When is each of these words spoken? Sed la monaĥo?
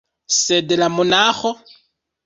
Sed 0.37 0.73
la 0.79 0.89
monaĥo? 0.95 1.57